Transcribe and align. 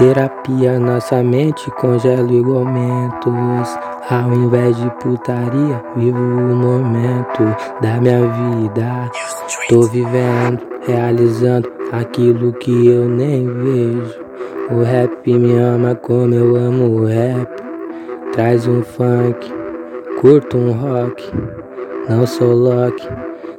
Terapia, 0.00 0.80
nossa 0.80 1.22
mente 1.22 1.70
congela 1.72 2.32
igualmentos. 2.32 3.78
Ao 4.08 4.32
invés 4.32 4.74
de 4.74 4.90
putaria, 4.92 5.84
vivo 5.94 6.16
o 6.16 6.56
momento 6.56 7.44
da 7.82 8.00
minha 8.00 8.20
vida. 8.20 9.10
Tô 9.68 9.82
vivendo, 9.82 10.58
realizando 10.86 11.70
aquilo 11.92 12.50
que 12.54 12.86
eu 12.86 13.10
nem 13.10 13.46
vejo. 13.46 14.18
O 14.70 14.82
rap 14.82 15.30
me 15.34 15.58
ama 15.58 15.94
como 15.94 16.32
eu 16.32 16.56
amo 16.56 17.02
o 17.02 17.04
rap. 17.04 17.62
Traz 18.32 18.66
um 18.66 18.82
funk, 18.82 19.52
curto 20.18 20.56
um 20.56 20.72
rock. 20.72 21.30
Não 22.08 22.26
sou 22.26 22.54
Loki, 22.54 23.06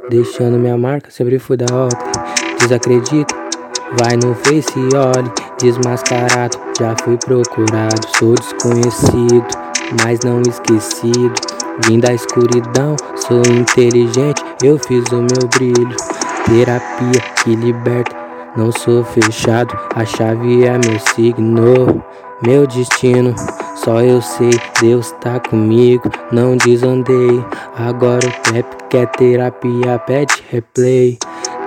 deixando 0.10 0.58
minha 0.58 0.76
marca, 0.76 1.12
sempre 1.12 1.38
fui 1.38 1.56
da 1.56 1.68
Oakley. 1.72 2.12
Desacredita, 2.60 3.41
vai 3.98 4.16
no 4.18 4.34
Face 4.36 4.80
e 4.80 4.96
olhe. 4.96 5.32
Desmascarado, 5.60 6.58
já 6.80 6.96
fui 7.04 7.18
procurado. 7.18 8.08
Sou 8.18 8.36
desconhecido, 8.36 9.46
mas 10.04 10.20
não 10.22 10.42
esquecido. 10.42 11.34
Vim 11.86 12.00
da 12.00 12.14
escuridão, 12.14 12.96
sou 13.16 13.42
inteligente, 13.42 14.44
eu 14.62 14.78
fiz 14.78 15.04
o 15.12 15.22
meu 15.22 15.48
brilho. 15.56 15.96
Terapia 16.46 17.22
que 17.44 17.56
liberta, 17.56 18.16
não 18.56 18.72
sou 18.72 19.04
fechado. 19.04 19.78
A 19.96 20.06
chave 20.06 20.66
é 20.66 20.72
meu 20.72 21.00
signo, 21.16 22.04
meu 22.46 22.68
destino. 22.68 23.34
Só 23.76 24.02
eu 24.02 24.22
sei, 24.22 24.52
Deus 24.80 25.12
tá 25.22 25.40
comigo, 25.40 26.10
não 26.32 26.56
desandei. 26.58 27.44
Agora 27.76 28.28
o 28.28 28.42
trap 28.44 28.66
quer 28.90 29.08
terapia, 29.08 29.98
pede 30.06 30.44
replay. 30.52 31.18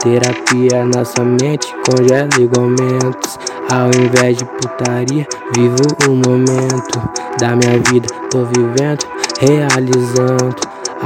Terapia, 0.05 0.85
nossa 0.85 1.25
mente 1.25 1.75
congela 1.87 2.29
igualmentos. 2.39 3.39
Ao 3.73 3.89
invés 3.89 4.37
de 4.37 4.45
putaria, 4.45 5.27
vivo 5.57 5.83
o 6.07 6.15
momento 6.15 7.01
da 7.41 7.57
minha 7.57 7.79
vida. 7.91 8.07
Tô 8.30 8.45
vivendo, 8.45 9.02
realizando 9.41 10.55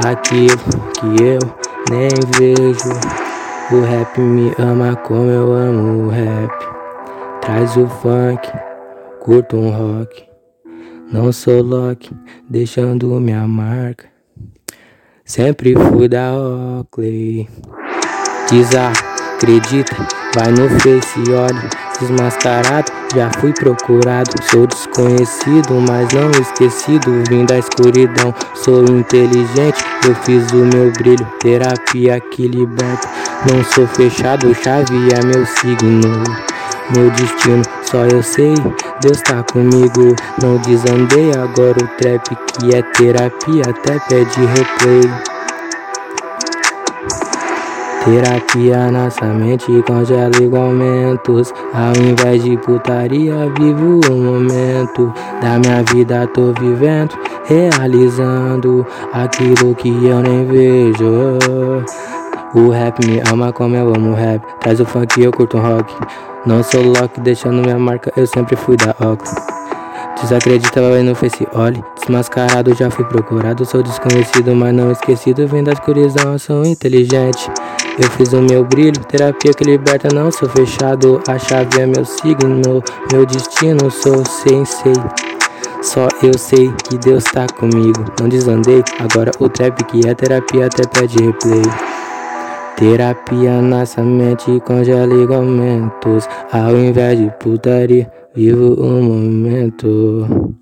aquilo 0.04 0.58
que 0.98 1.22
eu 1.22 1.38
nem 1.90 2.08
vejo. 2.36 2.90
O 3.70 3.82
rap 3.82 4.18
me 4.20 4.52
ama 4.58 4.96
como 4.96 5.30
eu 5.30 5.52
amo 5.52 6.06
o 6.06 6.08
rap. 6.08 6.50
Traz 7.40 7.76
o 7.76 7.86
funk, 7.86 8.50
curto 9.20 9.56
um 9.56 9.70
rock. 9.70 10.24
Não 11.12 11.30
sou 11.30 11.62
Loki, 11.62 12.10
deixando 12.50 13.06
minha 13.20 13.46
marca. 13.46 14.06
Sempre 15.24 15.74
fui 15.76 16.08
da 16.08 16.32
Oakley. 16.34 17.48
Desacredita, 18.50 19.94
vai 20.34 20.50
no 20.52 20.68
Face 20.80 21.20
e 21.26 21.32
olha. 21.32 21.68
Desmascarado, 22.00 22.90
já 23.14 23.30
fui 23.40 23.52
procurado. 23.52 24.30
Sou 24.50 24.66
desconhecido, 24.66 25.74
mas 25.86 26.08
não 26.12 26.30
esquecido. 26.30 27.22
Vim 27.28 27.44
da 27.44 27.58
escuridão, 27.58 28.34
sou 28.54 28.84
inteligente. 28.84 29.84
Eu 30.06 30.14
fiz 30.14 30.50
o 30.52 30.64
meu 30.64 30.90
brilho, 30.92 31.26
terapia 31.40 32.20
que 32.20 32.46
liberta. 32.46 33.08
Não 33.50 33.62
sou 33.64 33.86
fechado, 33.86 34.54
chave 34.54 35.08
é 35.12 35.26
meu 35.26 35.44
signo. 35.44 36.24
Meu 36.96 37.10
destino, 37.10 37.62
só 37.82 38.06
eu 38.06 38.22
sei, 38.22 38.54
Deus 39.02 39.20
tá 39.22 39.42
comigo. 39.42 40.16
Não 40.42 40.56
desandei, 40.58 41.32
agora 41.32 41.76
o 41.84 41.88
trap 41.98 42.28
que 42.46 42.74
é 42.74 42.80
terapia 42.80 43.62
até 43.68 43.98
pede 44.08 44.40
replay. 44.46 45.37
Terapia, 48.08 48.90
nossa 48.90 49.26
mente 49.26 49.66
congela 49.86 50.30
igualmentos. 50.40 51.52
Ao 51.74 51.92
invés 52.02 52.42
de 52.42 52.56
putaria, 52.56 53.52
vivo 53.58 54.00
o 54.10 54.16
momento 54.16 55.12
da 55.42 55.58
minha 55.58 55.82
vida. 55.92 56.26
Tô 56.28 56.54
vivendo, 56.58 57.14
realizando 57.44 58.86
aquilo 59.12 59.74
que 59.74 59.90
eu 59.90 60.20
nem 60.22 60.46
vejo. 60.46 61.38
O 62.54 62.70
rap 62.70 63.06
me 63.06 63.20
ama 63.30 63.52
como 63.52 63.76
eu 63.76 63.94
amo 63.94 64.12
o 64.12 64.14
rap. 64.14 64.42
Traz 64.60 64.80
o 64.80 64.86
funk, 64.86 65.22
eu 65.22 65.30
curto 65.30 65.58
rock. 65.58 65.94
Não 66.46 66.62
sou 66.62 66.82
Loki, 66.82 67.20
deixando 67.20 67.60
minha 67.60 67.78
marca, 67.78 68.10
eu 68.16 68.26
sempre 68.26 68.56
fui 68.56 68.78
da 68.78 68.96
Ox. 69.06 69.34
Desacredita, 70.22 70.80
vai 70.80 71.02
no 71.02 71.14
Face, 71.14 71.46
olhe. 71.52 71.84
Desmascarado, 72.00 72.74
já 72.74 72.90
fui 72.90 73.04
procurado. 73.04 73.66
Sou 73.66 73.82
desconhecido, 73.82 74.54
mas 74.54 74.74
não 74.74 74.90
esquecido. 74.90 75.46
Vem 75.46 75.62
da 75.62 75.72
escuridão, 75.72 76.38
sou 76.38 76.64
inteligente. 76.64 77.50
Eu 78.00 78.08
fiz 78.10 78.32
o 78.32 78.40
meu 78.40 78.64
brilho, 78.64 79.00
terapia 79.06 79.52
que 79.52 79.64
liberta. 79.64 80.08
Não 80.14 80.30
sou 80.30 80.48
fechado, 80.48 81.20
a 81.26 81.36
chave 81.36 81.80
é 81.80 81.86
meu 81.86 82.04
signo. 82.04 82.82
Meu 83.12 83.26
destino, 83.26 83.90
sou 83.90 84.24
sensei. 84.24 84.92
Só 85.82 86.06
eu 86.22 86.38
sei 86.38 86.72
que 86.84 86.96
Deus 86.98 87.24
tá 87.24 87.46
comigo. 87.46 88.04
Não 88.20 88.28
desandei, 88.28 88.84
agora 89.00 89.32
o 89.40 89.48
trap 89.48 89.82
que 89.84 90.06
é 90.08 90.14
terapia 90.14 90.66
até 90.66 90.86
pede 90.86 91.24
replay. 91.24 91.62
Terapia, 92.76 93.60
nossa 93.60 94.00
mente 94.02 94.60
congela 94.64 95.12
igualmentos. 95.12 96.28
Ao 96.52 96.76
invés 96.76 97.18
de 97.18 97.32
putaria. 97.40 98.08
Vivo 98.34 98.74
o 98.74 99.02
momento 99.02 100.54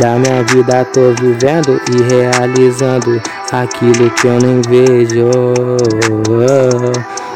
da 0.00 0.18
minha 0.18 0.42
vida, 0.42 0.84
tô 0.86 1.12
vivendo 1.20 1.80
e 1.92 2.02
realizando 2.12 3.22
aquilo 3.62 4.10
que 4.10 4.26
eu 4.26 4.38
nem 4.38 4.60
vejo. 4.68 5.30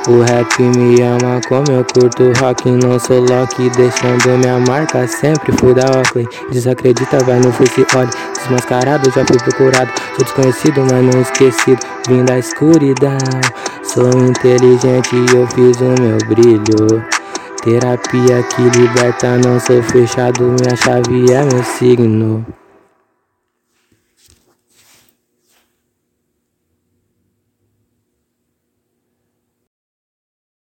O 0.09 0.23
rap 0.23 0.63
me 0.63 1.03
ama 1.03 1.39
como 1.49 1.71
eu 1.71 1.85
curto 1.85 2.33
rock, 2.41 2.71
não 2.71 2.99
sou 2.99 3.21
Loki, 3.21 3.69
deixando 3.77 4.39
minha 4.39 4.59
marca, 4.61 5.07
sempre 5.07 5.53
fui 5.59 5.75
da 5.75 5.85
Oakley. 5.99 6.27
Desacredita, 6.51 7.19
vai 7.25 7.39
no 7.39 7.53
Face, 7.53 7.87
olha, 7.95 8.09
desmascarado, 8.39 9.11
já 9.11 9.27
fui 9.27 9.37
procurado. 9.37 9.91
Sou 10.17 10.25
desconhecido, 10.25 10.81
mas 10.91 11.15
não 11.15 11.21
esquecido, 11.21 11.81
vim 12.09 12.25
da 12.25 12.39
escuridão. 12.39 13.19
Sou 13.83 14.09
inteligente 14.09 15.15
e 15.15 15.37
eu 15.37 15.47
fiz 15.49 15.79
o 15.81 15.95
meu 16.01 16.17
brilho. 16.27 17.05
Terapia 17.63 18.43
que 18.45 18.63
liberta, 18.79 19.37
não 19.45 19.61
sou 19.61 19.83
fechado, 19.83 20.43
minha 20.43 20.75
chave 20.75 21.33
é 21.33 21.45
meu 21.45 21.63
signo. 21.65 22.47